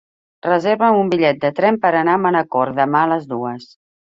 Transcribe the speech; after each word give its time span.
Reserva'm 0.45 0.97
un 1.01 1.11
bitllet 1.11 1.39
de 1.43 1.51
tren 1.59 1.77
per 1.85 1.93
anar 2.01 2.17
a 2.19 2.23
Manacor 2.25 2.73
demà 2.81 3.05
a 3.05 3.13
les 3.15 3.31
dues. 3.37 3.71